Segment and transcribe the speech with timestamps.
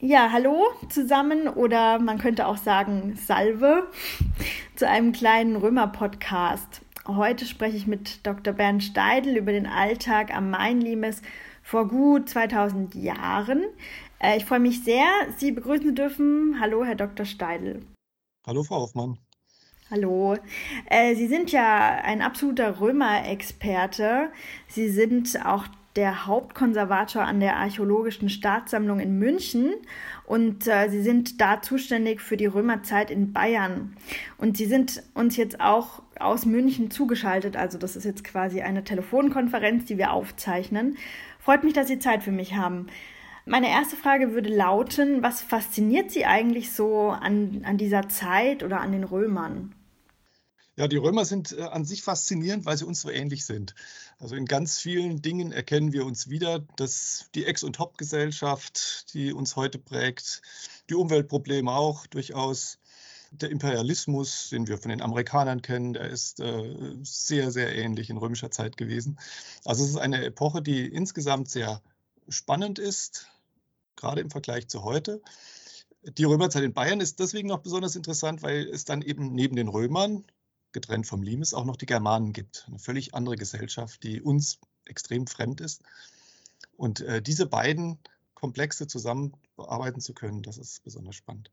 [0.00, 3.86] Ja, hallo zusammen oder man könnte auch sagen Salve
[4.74, 6.82] zu einem kleinen Römer-Podcast.
[7.06, 8.52] Heute spreche ich mit Dr.
[8.52, 11.22] Bernd Steidl über den Alltag am Main-Limes
[11.62, 13.64] vor gut 2000 Jahren.
[14.18, 15.06] Äh, ich freue mich sehr,
[15.38, 16.58] Sie begrüßen zu dürfen.
[16.60, 17.24] Hallo, Herr Dr.
[17.24, 17.80] Steidl.
[18.46, 19.18] Hallo, Frau Hoffmann.
[19.90, 20.36] Hallo.
[20.90, 24.30] Äh, Sie sind ja ein absoluter Römer-Experte.
[24.68, 25.64] Sie sind auch
[25.96, 29.74] der Hauptkonservator an der Archäologischen Staatssammlung in München
[30.24, 33.96] und äh, Sie sind da zuständig für die Römerzeit in Bayern.
[34.36, 38.84] Und Sie sind uns jetzt auch aus München zugeschaltet, also das ist jetzt quasi eine
[38.84, 40.96] Telefonkonferenz, die wir aufzeichnen.
[41.40, 42.86] Freut mich, dass Sie Zeit für mich haben.
[43.46, 48.80] Meine erste Frage würde lauten, was fasziniert Sie eigentlich so an, an dieser Zeit oder
[48.80, 49.72] an den Römern?
[50.76, 53.74] Ja, die Römer sind äh, an sich faszinierend, weil sie uns so ähnlich sind.
[54.18, 59.32] Also in ganz vielen Dingen erkennen wir uns wieder, dass die Ex- und Hauptgesellschaft, die
[59.32, 60.40] uns heute prägt,
[60.88, 62.78] die Umweltprobleme auch durchaus,
[63.30, 68.16] der Imperialismus, den wir von den Amerikanern kennen, der ist äh, sehr, sehr ähnlich in
[68.16, 69.18] römischer Zeit gewesen.
[69.64, 71.82] Also es ist eine Epoche, die insgesamt sehr
[72.28, 73.28] spannend ist,
[73.96, 75.20] gerade im Vergleich zu heute.
[76.02, 79.68] Die Römerzeit in Bayern ist deswegen noch besonders interessant, weil es dann eben neben den
[79.68, 80.24] Römern
[80.72, 82.64] getrennt vom Limes, auch noch die Germanen gibt.
[82.68, 85.82] Eine völlig andere Gesellschaft, die uns extrem fremd ist.
[86.76, 87.98] Und äh, diese beiden
[88.34, 91.50] Komplexe zusammen bearbeiten zu können, das ist besonders spannend.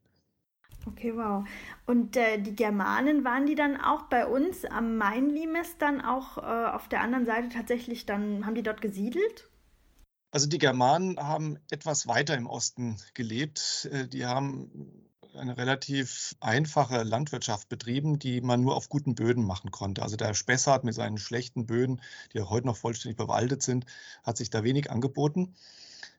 [0.85, 1.47] Okay, wow.
[1.85, 6.41] Und äh, die Germanen, waren die dann auch bei uns am Main-Limes dann auch äh,
[6.41, 9.49] auf der anderen Seite tatsächlich dann, haben die dort gesiedelt?
[10.31, 13.87] Also die Germanen haben etwas weiter im Osten gelebt.
[13.91, 15.02] Äh, die haben
[15.35, 20.01] eine relativ einfache Landwirtschaft betrieben, die man nur auf guten Böden machen konnte.
[20.01, 22.01] Also der Spessart mit seinen schlechten Böden,
[22.33, 23.85] die ja heute noch vollständig bewaldet sind,
[24.23, 25.55] hat sich da wenig angeboten.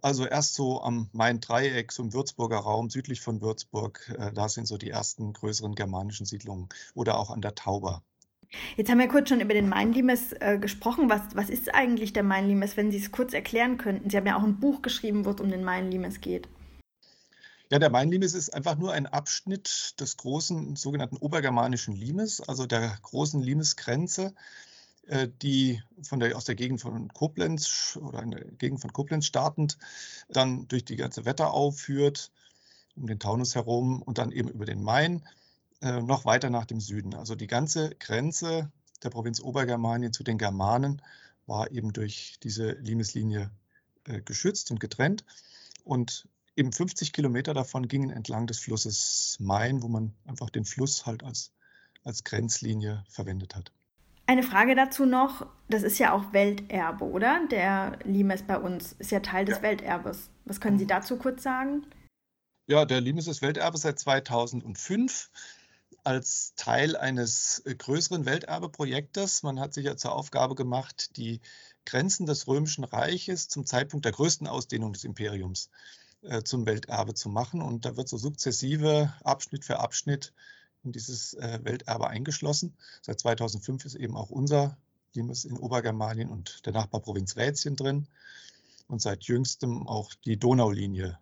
[0.02, 4.66] Also erst so am Main-Dreieck, so im Würzburger Raum, südlich von Würzburg, äh, da sind
[4.66, 8.02] so die ersten größeren germanischen Siedlungen oder auch an der Tauber.
[8.76, 11.08] Jetzt haben wir kurz schon über den Mainlimes äh, gesprochen.
[11.08, 14.10] Was, was ist eigentlich der Mainlimes, wenn Sie es kurz erklären könnten?
[14.10, 16.48] Sie haben ja auch ein Buch geschrieben, wo es um den Mainlimes geht.
[17.70, 22.96] Ja, der Mainlimes ist einfach nur ein Abschnitt des großen sogenannten obergermanischen Limes, also der
[23.02, 24.34] großen Limesgrenze,
[25.06, 29.26] äh, die von der, aus der Gegend von Koblenz oder in der Gegend von Koblenz
[29.26, 29.78] startend
[30.28, 32.32] dann durch die ganze Wetterau führt,
[32.96, 35.26] um den Taunus herum und dann eben über den Main
[35.80, 37.14] äh, noch weiter nach dem Süden.
[37.14, 38.70] Also die ganze Grenze
[39.02, 41.00] der Provinz Obergermanien zu den Germanen
[41.46, 43.50] war eben durch diese Limeslinie
[44.04, 45.24] äh, geschützt und getrennt.
[45.84, 46.26] Und
[46.56, 51.24] eben 50 Kilometer davon gingen entlang des Flusses Main, wo man einfach den Fluss halt
[51.24, 51.52] als,
[52.04, 53.72] als Grenzlinie verwendet hat.
[54.26, 57.46] Eine Frage dazu noch, das ist ja auch Welterbe, oder?
[57.50, 59.62] Der Limes bei uns ist ja Teil des ja.
[59.62, 60.30] Welterbes.
[60.46, 60.88] Was können Sie mhm.
[60.88, 61.86] dazu kurz sagen?
[62.66, 65.30] Ja, der Limes ist Welterbe seit 2005
[66.04, 69.42] als Teil eines äh, größeren Welterbeprojektes.
[69.42, 71.40] Man hat sich ja zur Aufgabe gemacht, die
[71.84, 76.03] Grenzen des Römischen Reiches zum Zeitpunkt der größten Ausdehnung des Imperiums äh,
[76.44, 77.62] zum Welterbe zu machen.
[77.62, 80.32] Und da wird so sukzessive Abschnitt für Abschnitt
[80.84, 82.76] in dieses äh, Welterbe eingeschlossen.
[83.02, 84.76] Seit 2005 ist eben auch unser
[85.14, 88.06] Limes in Obergermanien und der Nachbarprovinz Rätien drin.
[88.86, 91.18] Und seit jüngstem auch die Donaulinie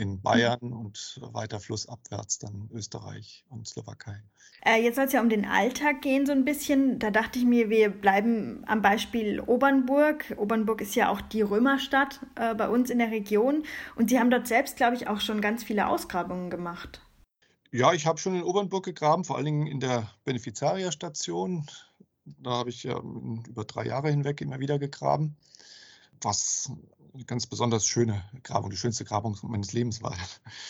[0.00, 0.20] in.
[0.22, 4.22] Bayern und weiter flussabwärts dann Österreich und Slowakei.
[4.64, 6.98] Äh, jetzt soll es ja um den Alltag gehen so ein bisschen.
[6.98, 10.34] Da dachte ich mir, wir bleiben am Beispiel Obernburg.
[10.36, 13.64] Obernburg ist ja auch die Römerstadt äh, bei uns in der Region
[13.96, 17.02] und Sie haben dort selbst, glaube ich, auch schon ganz viele Ausgrabungen gemacht.
[17.72, 21.66] Ja, ich habe schon in Obernburg gegraben, vor allen Dingen in der Benefiziaria-Station.
[22.24, 25.36] Da habe ich ja über drei Jahre hinweg immer wieder gegraben,
[26.24, 26.70] was
[27.14, 30.16] eine ganz besonders schöne Grabung, die schönste Grabung meines Lebens war,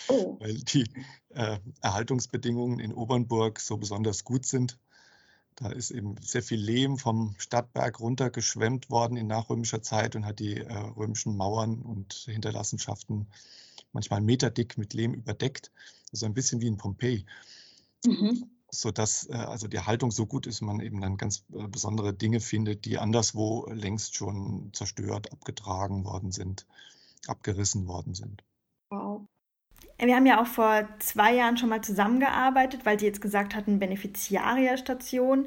[0.08, 0.36] oh.
[0.40, 0.84] weil die
[1.30, 4.78] äh, Erhaltungsbedingungen in Obernburg so besonders gut sind.
[5.56, 10.38] Da ist eben sehr viel Lehm vom Stadtberg runtergeschwemmt worden in nachrömischer Zeit und hat
[10.38, 13.26] die äh, römischen Mauern und Hinterlassenschaften
[13.92, 15.70] manchmal meterdick mit Lehm überdeckt.
[16.12, 17.26] Also ein bisschen wie in Pompeji.
[18.06, 22.12] Mhm sodass äh, also die Haltung so gut ist, man eben dann ganz äh, besondere
[22.12, 26.66] Dinge findet, die anderswo längst schon zerstört, abgetragen worden sind,
[27.26, 28.42] abgerissen worden sind.
[28.90, 29.26] Wow.
[30.02, 33.78] Wir haben ja auch vor zwei Jahren schon mal zusammengearbeitet, weil Sie jetzt gesagt hatten,
[33.78, 35.46] Beneficiaria-Station.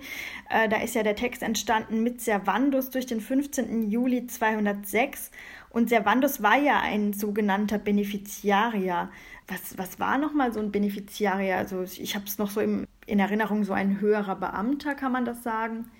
[0.49, 3.89] Äh, da ist ja der Text entstanden mit Servandus durch den 15.
[3.89, 5.31] Juli 206.
[5.71, 9.09] Und Servandus war ja ein sogenannter Beneficiarier.
[9.47, 11.57] Was, was war nochmal so ein Beneficiarier?
[11.57, 15.25] Also ich habe es noch so im, in Erinnerung, so ein höherer Beamter, kann man
[15.25, 15.91] das sagen?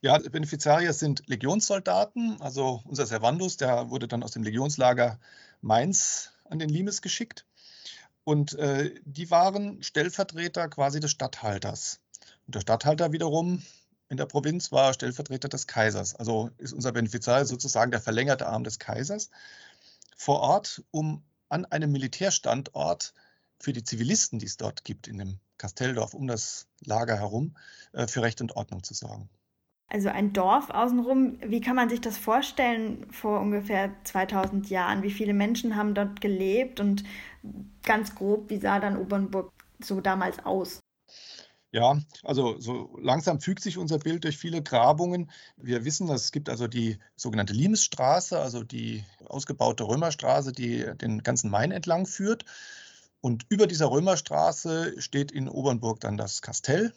[0.00, 2.40] Ja, Beneficiarier sind Legionssoldaten.
[2.40, 5.20] Also unser Servandus, der wurde dann aus dem Legionslager
[5.60, 7.46] Mainz an den Limes geschickt.
[8.24, 12.00] Und äh, die waren Stellvertreter quasi des Statthalters.
[12.46, 13.62] Und der Statthalter wiederum
[14.08, 16.14] in der Provinz war Stellvertreter des Kaisers.
[16.14, 19.30] Also ist unser Benefiziar sozusagen der verlängerte Arm des Kaisers
[20.16, 23.14] vor Ort, um an einem Militärstandort
[23.58, 27.56] für die Zivilisten, die es dort gibt, in dem Kastelldorf um das Lager herum,
[27.92, 29.30] äh, für Recht und Ordnung zu sorgen.
[29.88, 35.02] Also ein Dorf außenrum, wie kann man sich das vorstellen vor ungefähr 2000 Jahren?
[35.02, 37.04] Wie viele Menschen haben dort gelebt und
[37.84, 40.80] ganz grob, wie sah dann Obernburg so damals aus?
[41.70, 45.30] Ja, also so langsam fügt sich unser Bild durch viele Grabungen.
[45.56, 51.50] Wir wissen, es gibt also die sogenannte Limesstraße, also die ausgebaute Römerstraße, die den ganzen
[51.50, 52.44] Main entlang führt.
[53.22, 56.92] Und über dieser Römerstraße steht in Obernburg dann das Kastell.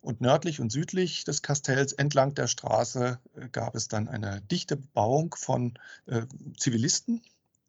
[0.00, 4.76] Und nördlich und südlich des Kastells entlang der Straße äh, gab es dann eine dichte
[4.76, 6.22] Bebauung von äh,
[6.56, 7.20] Zivilisten,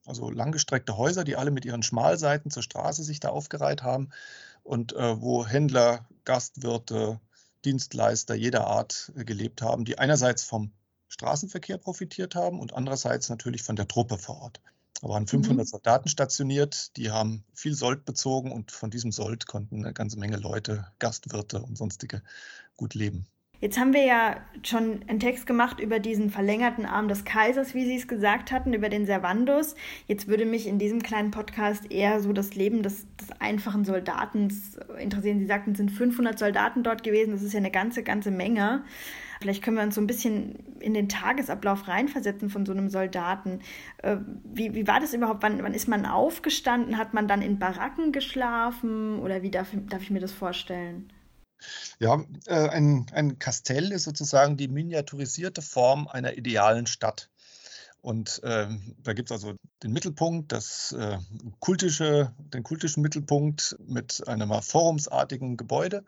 [0.05, 4.09] also langgestreckte Häuser, die alle mit ihren Schmalseiten zur Straße sich da aufgereiht haben
[4.63, 7.19] und äh, wo Händler, Gastwirte,
[7.65, 10.71] Dienstleister jeder Art äh, gelebt haben, die einerseits vom
[11.09, 14.61] Straßenverkehr profitiert haben und andererseits natürlich von der Truppe vor Ort.
[15.01, 15.69] Da waren 500 mhm.
[15.69, 20.37] Soldaten stationiert, die haben viel Sold bezogen und von diesem Sold konnten eine ganze Menge
[20.37, 22.23] Leute, Gastwirte und sonstige
[22.75, 23.27] gut leben.
[23.59, 27.85] Jetzt haben wir ja schon einen Text gemacht über diesen verlängerten Arm des Kaisers, wie
[27.85, 29.73] Sie es gesagt hatten, über den Servandus.
[30.05, 34.49] Jetzt würde mich in diesem kleinen Podcast eher so das Leben des, des einfachen Soldaten
[34.99, 35.39] interessieren.
[35.39, 37.31] Sie sagten, es sind 500 Soldaten dort gewesen.
[37.31, 38.83] Das ist ja eine ganze, ganze Menge.
[39.41, 43.61] Vielleicht können wir uns so ein bisschen in den Tagesablauf reinversetzen von so einem Soldaten.
[43.99, 45.43] Äh, wie, wie war das überhaupt?
[45.43, 46.97] Wann, wann ist man aufgestanden?
[46.97, 49.19] Hat man dann in Baracken geschlafen?
[49.19, 51.11] Oder wie darf, darf ich mir das vorstellen?
[51.99, 57.29] Ja, äh, ein, ein Kastell ist sozusagen die miniaturisierte Form einer idealen Stadt.
[58.01, 58.67] Und äh,
[59.03, 61.17] da gibt es also den Mittelpunkt, das äh,
[61.59, 66.05] kultische, den kultischen Mittelpunkt mit einem forumsartigen Gebäude.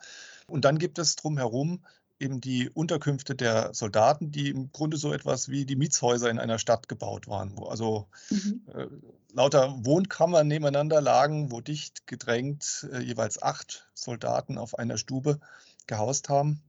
[0.47, 1.83] Und dann gibt es drumherum
[2.19, 6.59] eben die Unterkünfte der Soldaten, die im Grunde so etwas wie die Mietshäuser in einer
[6.59, 8.61] Stadt gebaut waren, wo also mhm.
[8.73, 8.87] äh,
[9.33, 15.39] lauter Wohnkammern nebeneinander lagen, wo dicht gedrängt äh, jeweils acht Soldaten auf einer Stube
[15.87, 16.61] gehaust haben.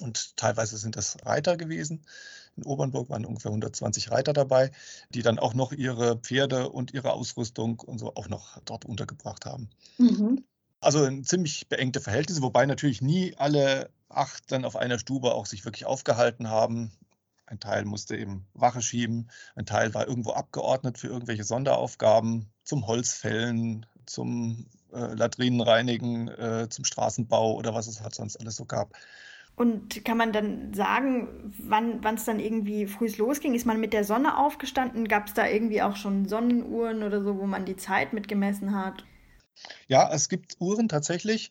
[0.00, 2.04] Und teilweise sind das Reiter gewesen.
[2.56, 4.70] In Obernburg waren ungefähr 120 Reiter dabei,
[5.10, 9.44] die dann auch noch ihre Pferde und ihre Ausrüstung und so auch noch dort untergebracht
[9.44, 9.70] haben.
[9.98, 10.43] Mhm.
[10.84, 15.64] Also ziemlich beengte Verhältnisse, wobei natürlich nie alle acht dann auf einer Stube auch sich
[15.64, 16.92] wirklich aufgehalten haben.
[17.46, 22.86] Ein Teil musste eben Wache schieben, ein Teil war irgendwo abgeordnet für irgendwelche Sonderaufgaben zum
[22.86, 28.94] Holzfällen, zum äh, Latrinenreinigen, äh, zum Straßenbau oder was es halt sonst alles so gab.
[29.56, 33.54] Und kann man dann sagen, wann es dann irgendwie früh losging?
[33.54, 35.06] Ist man mit der Sonne aufgestanden?
[35.06, 39.04] Gab es da irgendwie auch schon Sonnenuhren oder so, wo man die Zeit mitgemessen hat?
[39.88, 41.50] Ja, es gibt Uhren tatsächlich.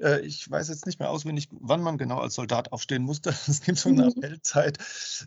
[0.00, 3.30] Äh, ich weiß jetzt nicht mehr auswendig, wann man genau als Soldat aufstehen musste.
[3.48, 4.08] Es gibt so eine mhm.
[4.08, 4.78] Appellzeit.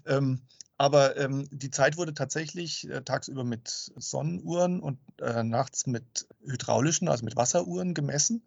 [0.05, 0.41] Ähm,
[0.77, 7.07] aber ähm, die Zeit wurde tatsächlich äh, tagsüber mit Sonnenuhren und äh, nachts mit hydraulischen,
[7.07, 8.43] also mit Wasseruhren gemessen.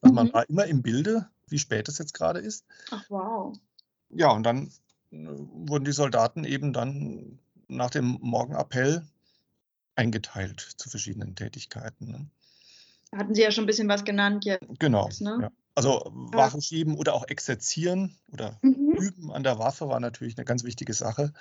[0.00, 0.16] Also mhm.
[0.16, 2.64] man war immer im Bilde, wie spät es jetzt gerade ist.
[2.90, 3.56] Ach wow.
[4.10, 4.68] Ja, und dann
[5.10, 9.04] äh, wurden die Soldaten eben dann nach dem Morgenappell
[9.96, 12.10] eingeteilt zu verschiedenen Tätigkeiten.
[12.10, 12.26] Ne?
[13.16, 14.66] Hatten Sie ja schon ein bisschen was genannt jetzt.
[14.78, 15.08] Genau.
[15.20, 15.38] Ne?
[15.42, 15.50] Ja.
[15.74, 18.92] Also Waffen schieben oder auch exerzieren oder mhm.
[18.96, 21.32] üben an der Waffe war natürlich eine ganz wichtige Sache.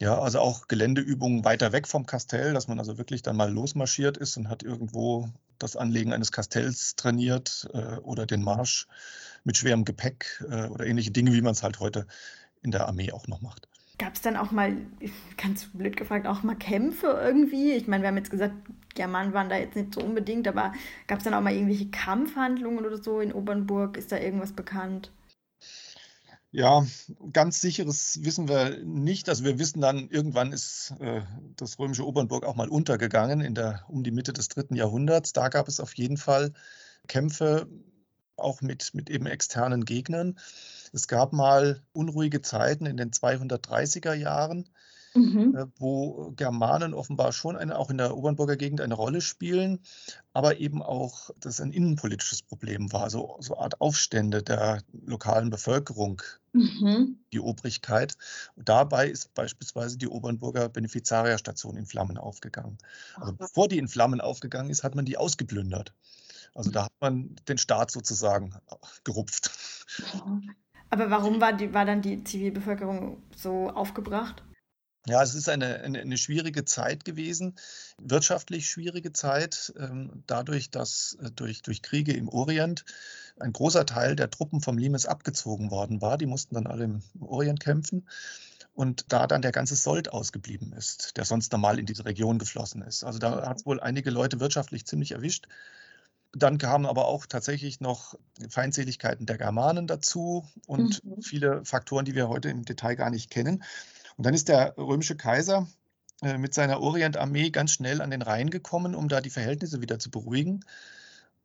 [0.00, 4.16] Ja, also auch Geländeübungen weiter weg vom Kastell, dass man also wirklich dann mal losmarschiert
[4.16, 8.86] ist und hat irgendwo das Anlegen eines Kastells trainiert äh, oder den Marsch
[9.44, 12.06] mit schwerem Gepäck äh, oder ähnliche Dinge, wie man es halt heute
[12.62, 13.68] in der Armee auch noch macht.
[14.00, 14.78] Gab es dann auch mal,
[15.36, 17.72] ganz blöd gefragt, auch mal Kämpfe irgendwie?
[17.72, 18.54] Ich meine, wir haben jetzt gesagt,
[18.94, 20.72] Germanen waren da jetzt nicht so unbedingt, aber
[21.06, 23.98] gab es dann auch mal irgendwelche Kampfhandlungen oder so in Obernburg?
[23.98, 25.12] Ist da irgendwas bekannt?
[26.50, 26.84] Ja,
[27.34, 29.28] ganz sicheres wissen wir nicht.
[29.28, 31.20] Also wir wissen dann, irgendwann ist äh,
[31.56, 35.34] das römische Obernburg auch mal untergegangen, in der, um die Mitte des dritten Jahrhunderts.
[35.34, 36.52] Da gab es auf jeden Fall
[37.06, 37.68] Kämpfe,
[38.36, 40.38] auch mit, mit eben externen Gegnern.
[40.92, 44.68] Es gab mal unruhige Zeiten in den 230er Jahren,
[45.14, 45.56] mhm.
[45.56, 49.80] Äh, wo Germanen offenbar schon eine, auch in der Obernburger Gegend eine Rolle spielen,
[50.32, 55.50] aber eben auch, dass ein innenpolitisches Problem war, so, so eine Art Aufstände der lokalen
[55.50, 57.18] Bevölkerung, mhm.
[57.32, 58.16] die Obrigkeit.
[58.56, 62.78] Und dabei ist beispielsweise die Obernburger Benefizarierstation in Flammen aufgegangen.
[63.14, 65.94] Also bevor die in Flammen aufgegangen ist, hat man die ausgeplündert.
[66.54, 68.54] Also da hat man den Staat sozusagen
[69.04, 69.52] gerupft.
[70.90, 74.42] Aber warum war, die, war dann die Zivilbevölkerung so aufgebracht?
[75.06, 77.54] Ja, es ist eine, eine, eine, schwierige Zeit gewesen,
[77.98, 82.84] wirtschaftlich schwierige Zeit, ähm, dadurch, dass äh, durch, durch Kriege im Orient
[83.38, 86.18] ein großer Teil der Truppen vom Limes abgezogen worden war.
[86.18, 88.06] Die mussten dann alle im Orient kämpfen.
[88.74, 92.82] Und da dann der ganze Sold ausgeblieben ist, der sonst normal in diese Region geflossen
[92.82, 93.02] ist.
[93.02, 95.48] Also da hat es wohl einige Leute wirtschaftlich ziemlich erwischt.
[96.32, 98.14] Dann kamen aber auch tatsächlich noch
[98.48, 101.22] Feindseligkeiten der Germanen dazu und mhm.
[101.22, 103.64] viele Faktoren, die wir heute im Detail gar nicht kennen.
[104.16, 105.66] Und dann ist der römische Kaiser
[106.22, 109.98] äh, mit seiner Orientarmee ganz schnell an den Rhein gekommen, um da die Verhältnisse wieder
[109.98, 110.64] zu beruhigen.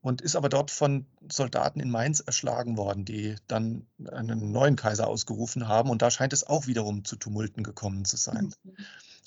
[0.01, 5.07] Und ist aber dort von Soldaten in Mainz erschlagen worden, die dann einen neuen Kaiser
[5.07, 5.89] ausgerufen haben.
[5.89, 8.53] Und da scheint es auch wiederum zu Tumulten gekommen zu sein.
[8.63, 8.75] Mhm.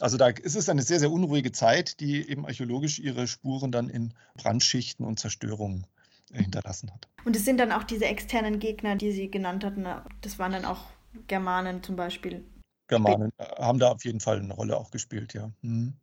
[0.00, 3.88] Also da ist es eine sehr, sehr unruhige Zeit, die eben archäologisch ihre Spuren dann
[3.88, 5.87] in Brandschichten und Zerstörungen
[6.33, 7.09] äh, hinterlassen hat.
[7.25, 9.87] Und es sind dann auch diese externen Gegner, die Sie genannt hatten,
[10.21, 10.85] das waren dann auch
[11.26, 12.45] Germanen zum Beispiel.
[12.87, 15.50] Germanen äh, haben da auf jeden Fall eine Rolle auch gespielt, ja.
[15.62, 15.95] Mhm.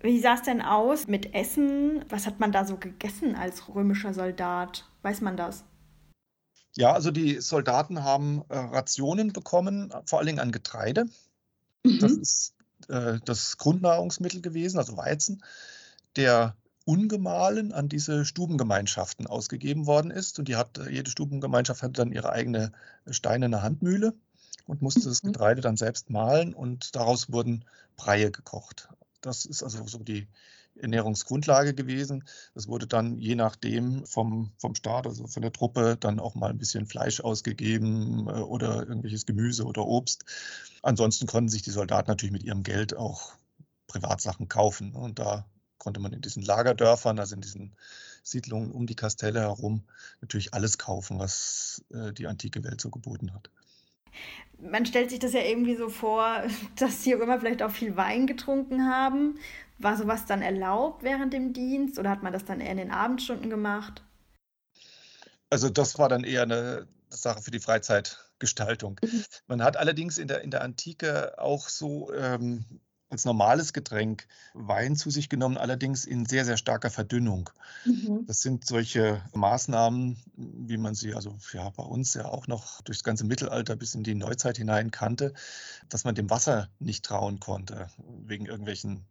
[0.00, 2.04] Wie sah es denn aus mit Essen?
[2.10, 4.84] Was hat man da so gegessen als römischer Soldat?
[5.00, 5.64] Weiß man das?
[6.76, 11.06] Ja, also die Soldaten haben äh, Rationen bekommen, vor allen Dingen an Getreide.
[11.84, 11.98] Mhm.
[12.00, 12.54] Das ist
[12.88, 15.42] äh, das Grundnahrungsmittel gewesen, also Weizen,
[16.16, 20.38] der ungemahlen an diese Stubengemeinschaften ausgegeben worden ist.
[20.38, 22.72] Und die hat, jede Stubengemeinschaft hatte dann ihre eigene
[23.10, 24.14] steinerne Handmühle
[24.66, 25.32] und musste das mhm.
[25.32, 27.64] Getreide dann selbst mahlen und daraus wurden
[27.96, 28.88] Breie gekocht.
[29.20, 30.28] Das ist also so die
[30.76, 32.24] Ernährungsgrundlage gewesen.
[32.54, 36.50] Das wurde dann je nachdem vom, vom Staat, also von der Truppe, dann auch mal
[36.50, 40.24] ein bisschen Fleisch ausgegeben äh, oder irgendwelches Gemüse oder Obst.
[40.82, 43.32] Ansonsten konnten sich die Soldaten natürlich mit ihrem Geld auch
[43.86, 44.94] Privatsachen kaufen.
[44.94, 45.46] Und da
[45.78, 47.74] konnte man in diesen Lagerdörfern, also in diesen
[48.22, 49.84] Siedlungen um die Kastelle herum,
[50.20, 53.50] natürlich alles kaufen, was äh, die antike Welt so geboten hat
[54.58, 56.42] man stellt sich das ja irgendwie so vor,
[56.76, 59.38] dass die Römer vielleicht auch viel Wein getrunken haben.
[59.78, 62.90] War sowas dann erlaubt während dem Dienst oder hat man das dann eher in den
[62.90, 64.02] Abendstunden gemacht?
[65.50, 69.00] Also das war dann eher eine Sache für die Freizeitgestaltung.
[69.02, 69.24] Mhm.
[69.46, 72.64] Man hat allerdings in der, in der Antike auch so ähm,
[73.14, 77.48] als normales Getränk Wein zu sich genommen, allerdings in sehr, sehr starker Verdünnung.
[77.84, 78.26] Mhm.
[78.26, 83.04] Das sind solche Maßnahmen, wie man sie also ja, bei uns ja auch noch durchs
[83.04, 85.32] ganze Mittelalter bis in die Neuzeit hinein kannte,
[85.88, 87.88] dass man dem Wasser nicht trauen konnte,
[88.26, 89.04] wegen irgendwelchen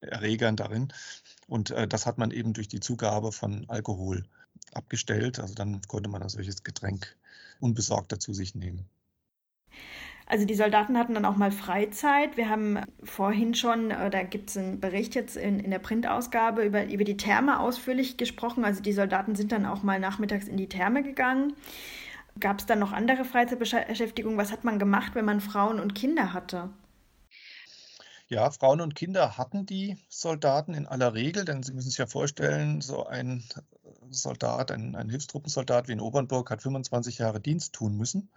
[0.00, 0.90] Erregern darin.
[1.46, 4.24] Und äh, das hat man eben durch die Zugabe von Alkohol
[4.72, 5.38] abgestellt.
[5.38, 7.14] Also dann konnte man ein solches Getränk
[7.60, 8.88] unbesorgter zu sich nehmen.
[10.30, 12.36] Also die Soldaten hatten dann auch mal Freizeit.
[12.36, 16.62] Wir haben vorhin schon, äh, da gibt es einen Bericht jetzt in, in der Printausgabe
[16.62, 18.64] über, über die Therme ausführlich gesprochen.
[18.64, 21.54] Also die Soldaten sind dann auch mal nachmittags in die Therme gegangen.
[22.38, 24.38] Gab es dann noch andere Freizeitbeschäftigungen?
[24.38, 26.70] Was hat man gemacht, wenn man Frauen und Kinder hatte?
[28.28, 32.06] Ja, Frauen und Kinder hatten die Soldaten in aller Regel, denn Sie müssen sich ja
[32.06, 33.42] vorstellen, so ein
[34.12, 38.30] Soldat, ein, ein Hilfstruppensoldat wie in Obernburg hat 25 Jahre Dienst tun müssen.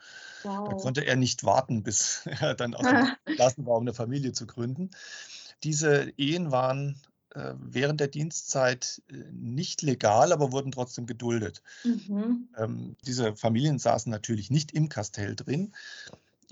[0.44, 0.70] Wow.
[0.70, 4.34] Da konnte er nicht warten, bis er dann aus dem Lassen war, um eine Familie
[4.34, 4.92] zu gründen.
[5.64, 7.02] Diese Ehen waren
[7.36, 11.64] äh, während der Dienstzeit äh, nicht legal, aber wurden trotzdem geduldet.
[11.84, 12.50] Mhm.
[12.58, 15.74] Ähm, diese Familien saßen natürlich nicht im Kastell drin,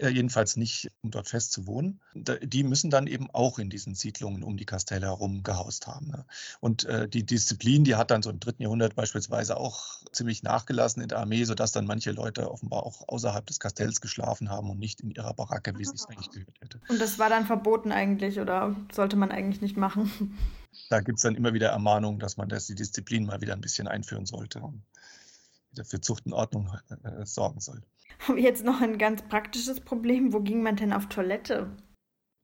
[0.09, 1.99] jedenfalls nicht, um dort fest zu wohnen.
[2.13, 6.07] Die müssen dann eben auch in diesen Siedlungen um die Kastelle herum gehaust haben.
[6.07, 6.25] Ne?
[6.59, 11.01] Und äh, die Disziplin, die hat dann so im dritten Jahrhundert beispielsweise auch ziemlich nachgelassen
[11.01, 14.79] in der Armee, sodass dann manche Leute offenbar auch außerhalb des Kastells geschlafen haben und
[14.79, 16.81] nicht in ihrer Baracke, wie es sich eigentlich gehört hätte.
[16.89, 20.37] Und das war dann verboten eigentlich oder sollte man eigentlich nicht machen?
[20.89, 23.61] Da gibt es dann immer wieder Ermahnungen, dass man das, die Disziplin mal wieder ein
[23.61, 24.83] bisschen einführen sollte und
[25.71, 26.69] wieder für Zucht und Ordnung
[27.03, 27.81] äh, sorgen soll.
[28.37, 30.33] Jetzt noch ein ganz praktisches Problem.
[30.33, 31.75] Wo ging man denn auf Toilette?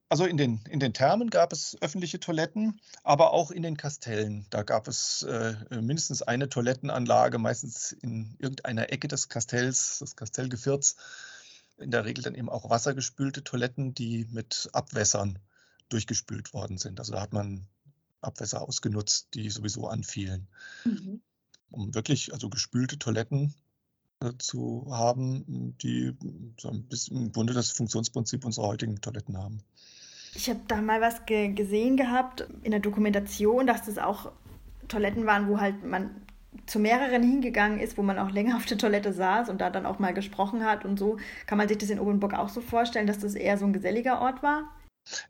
[0.09, 4.45] Also in den, in den Thermen gab es öffentliche Toiletten, aber auch in den Kastellen.
[4.49, 10.95] Da gab es äh, mindestens eine Toilettenanlage, meistens in irgendeiner Ecke des Kastells, des Kastellgevierts.
[11.77, 15.39] In der Regel dann eben auch wassergespülte Toiletten, die mit Abwässern
[15.89, 16.99] durchgespült worden sind.
[16.99, 17.67] Also da hat man
[18.21, 20.47] Abwässer ausgenutzt, die sowieso anfielen.
[20.85, 21.21] Mhm.
[21.69, 23.66] Um wirklich, also gespülte Toiletten äh,
[24.39, 26.15] zu haben, die
[26.59, 29.61] so ein bisschen im Grunde das Funktionsprinzip unserer heutigen Toiletten haben.
[30.33, 34.31] Ich habe da mal was ge gesehen gehabt in der Dokumentation, dass das auch
[34.87, 36.21] Toiletten waren, wo halt man
[36.65, 39.85] zu mehreren hingegangen ist, wo man auch länger auf der Toilette saß und da dann
[39.85, 41.17] auch mal gesprochen hat und so.
[41.45, 44.21] Kann man sich das in Obenburg auch so vorstellen, dass das eher so ein geselliger
[44.21, 44.63] Ort war?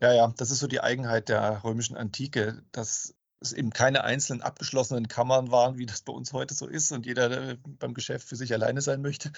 [0.00, 4.42] Ja, ja, das ist so die Eigenheit der römischen Antike, dass es eben keine einzelnen
[4.42, 8.36] abgeschlossenen Kammern waren, wie das bei uns heute so ist und jeder beim Geschäft für
[8.36, 9.32] sich alleine sein möchte,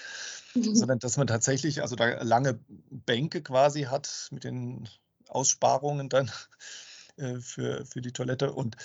[0.54, 0.74] mhm.
[0.74, 2.58] sondern dass man tatsächlich also da lange
[2.90, 4.88] Bänke quasi hat mit den
[5.28, 6.30] Aussparungen dann
[7.16, 8.78] äh, für, für die Toilette und äh,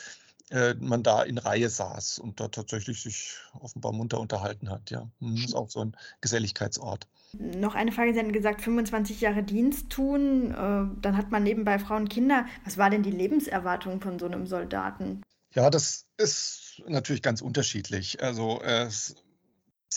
[0.79, 4.91] man da in Reihe saß und da tatsächlich sich offenbar munter unterhalten hat.
[4.91, 7.07] Ja, hm, ist auch so ein Geselligkeitsort.
[7.33, 10.55] Noch eine Frage, Sie haben gesagt, 25 Jahre Dienst tun, äh,
[11.01, 12.45] dann hat man nebenbei Frauen und Kinder.
[12.63, 15.21] Was war denn die Lebenserwartung von so einem Soldaten?
[15.53, 18.21] Ja, das ist natürlich ganz unterschiedlich.
[18.21, 18.89] Also äh,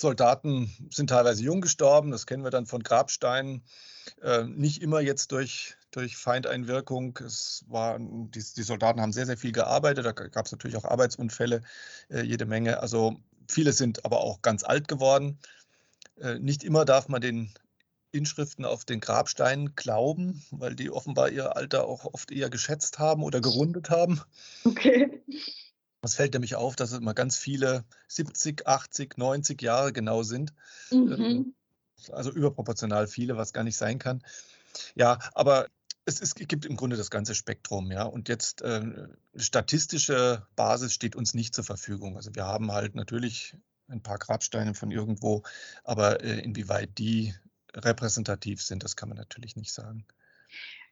[0.00, 3.62] Soldaten sind teilweise jung gestorben, das kennen wir dann von Grabsteinen.
[4.22, 7.18] Äh, nicht immer jetzt durch, durch Feindeinwirkung.
[7.24, 10.06] Es war, die, die Soldaten haben sehr, sehr viel gearbeitet.
[10.06, 11.62] Da gab es natürlich auch Arbeitsunfälle,
[12.10, 12.80] äh, jede Menge.
[12.80, 13.16] Also
[13.48, 15.38] viele sind aber auch ganz alt geworden.
[16.16, 17.52] Äh, nicht immer darf man den
[18.10, 23.22] Inschriften auf den Grabsteinen glauben, weil die offenbar ihr Alter auch oft eher geschätzt haben
[23.22, 24.20] oder gerundet haben.
[24.64, 25.22] Okay.
[26.02, 30.52] Es fällt nämlich auf, dass es immer ganz viele 70, 80, 90 Jahre genau sind.
[30.90, 31.12] Mhm.
[31.12, 31.54] Ähm,
[32.12, 34.22] also überproportional viele, was gar nicht sein kann.
[34.94, 35.66] Ja, aber
[36.04, 38.04] es, es, gibt im Grunde das ganze Spektrum, ja.
[38.04, 42.16] Und jetzt äh, statistische Basis steht uns nicht zur Verfügung.
[42.16, 43.56] Also wir haben halt natürlich
[43.88, 45.42] ein paar Grabsteine von irgendwo,
[45.84, 47.34] aber äh, inwieweit die
[47.74, 50.06] repräsentativ sind, das kann man natürlich nicht sagen.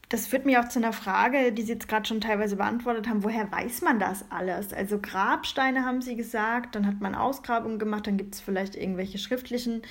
[0.08, 3.24] Das führt mich auch zu einer Frage, die Sie jetzt gerade schon teilweise beantwortet haben.
[3.24, 4.72] Woher weiß man das alles?
[4.72, 9.18] Also Grabsteine haben Sie gesagt, dann hat man Ausgrabungen gemacht, dann gibt es vielleicht irgendwelche
[9.18, 9.82] schriftlichen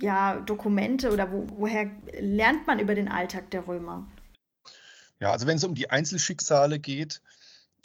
[0.00, 4.06] ja, Dokumente oder wo, woher lernt man über den Alltag der Römer?
[5.18, 7.20] Ja, also wenn es um die Einzelschicksale geht,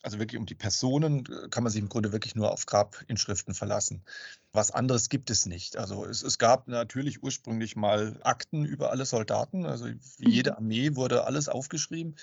[0.03, 3.53] also wirklich um die Personen, äh, kann man sich im Grunde wirklich nur auf Grabinschriften
[3.53, 4.03] verlassen.
[4.51, 5.77] Was anderes gibt es nicht.
[5.77, 9.65] Also es, es gab natürlich ursprünglich mal Akten über alle Soldaten.
[9.65, 10.57] Also jede mhm.
[10.57, 12.15] Armee wurde alles aufgeschrieben,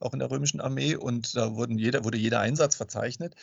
[0.00, 0.96] auch in der römischen Armee.
[0.96, 3.34] Und da wurden jeder, wurde jeder Einsatz verzeichnet.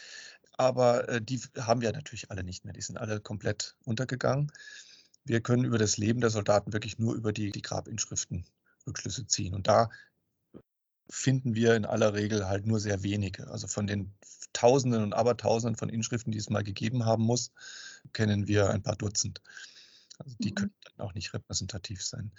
[0.58, 2.74] Aber äh, die haben wir natürlich alle nicht mehr.
[2.74, 4.52] Die sind alle komplett untergegangen.
[5.26, 8.46] Wir können über das Leben der Soldaten wirklich nur über die, die Grabinschriften
[8.86, 9.54] Rückschlüsse ziehen.
[9.54, 9.90] Und da
[11.14, 13.48] finden wir in aller Regel halt nur sehr wenige.
[13.50, 14.14] Also von den
[14.52, 17.52] Tausenden und Abertausenden von Inschriften, die es mal gegeben haben muss,
[18.14, 19.42] kennen wir ein paar Dutzend.
[20.18, 20.56] Also die mhm.
[20.56, 22.32] können dann auch nicht repräsentativ sein.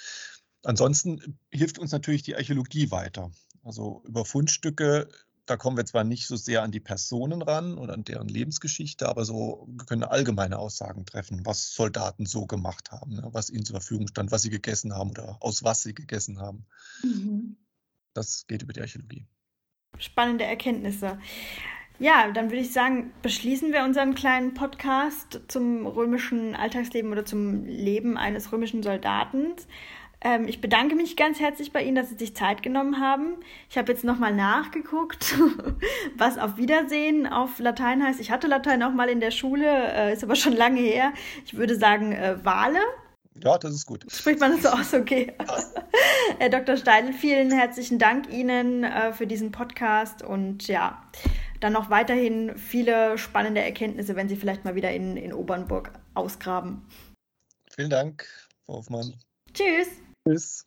[0.65, 3.31] Ansonsten hilft uns natürlich die Archäologie weiter.
[3.63, 5.09] Also über Fundstücke,
[5.47, 9.09] da kommen wir zwar nicht so sehr an die Personen ran oder an deren Lebensgeschichte,
[9.09, 13.75] aber so können allgemeine Aussagen treffen, was Soldaten so gemacht haben, ne, was ihnen zur
[13.75, 16.67] Verfügung stand, was sie gegessen haben oder aus was sie gegessen haben.
[17.03, 17.57] Mhm.
[18.15, 19.27] Das geht über die Archäologie.
[19.99, 21.19] Spannende Erkenntnisse.
[22.01, 27.65] Ja, dann würde ich sagen, beschließen wir unseren kleinen Podcast zum römischen Alltagsleben oder zum
[27.67, 29.55] Leben eines römischen Soldaten.
[30.21, 33.37] Ähm, ich bedanke mich ganz herzlich bei Ihnen, dass Sie sich Zeit genommen haben.
[33.71, 35.37] Ich habe jetzt nochmal nachgeguckt,
[36.17, 38.19] was auf Wiedersehen auf Latein heißt.
[38.19, 41.13] Ich hatte Latein auch mal in der Schule, äh, ist aber schon lange her.
[41.45, 42.81] Ich würde sagen äh, Wale.
[43.43, 44.05] Ja, das ist gut.
[44.11, 44.95] Spricht man das so aus?
[44.95, 45.33] Okay.
[46.39, 46.77] Herr Dr.
[46.77, 51.03] Steidl, vielen herzlichen Dank Ihnen äh, für diesen Podcast und ja,
[51.61, 56.87] dann noch weiterhin viele spannende Erkenntnisse, wenn Sie vielleicht mal wieder in, in Obernburg ausgraben.
[57.75, 58.27] Vielen Dank,
[58.65, 59.15] Frau Hoffmann.
[59.53, 59.89] Tschüss.
[60.27, 60.67] Tschüss.